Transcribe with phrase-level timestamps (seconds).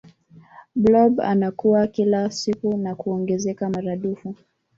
[0.75, 4.35] blob anakua kila siku na kuongezeka maradufu